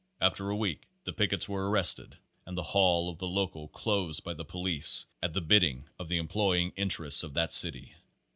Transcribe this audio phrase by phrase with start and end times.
[0.19, 2.17] After a week the pickets were arrested
[2.47, 6.17] and the hall of the local closed by the police at the bidding of the
[6.17, 7.93] employing interests of that city.